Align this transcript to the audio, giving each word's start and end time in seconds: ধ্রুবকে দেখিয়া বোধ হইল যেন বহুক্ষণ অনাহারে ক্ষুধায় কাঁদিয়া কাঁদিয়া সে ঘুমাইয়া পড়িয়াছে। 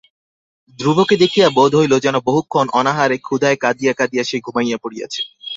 ধ্রুবকে 0.79 1.15
দেখিয়া 1.17 1.47
বোধ 1.49 1.71
হইল 1.75 1.93
যেন 1.99 2.15
বহুক্ষণ 2.19 2.65
অনাহারে 2.73 3.17
ক্ষুধায় 3.17 3.57
কাঁদিয়া 3.57 3.93
কাঁদিয়া 3.93 4.23
সে 4.23 4.37
ঘুমাইয়া 4.39 4.77
পড়িয়াছে। 4.77 5.21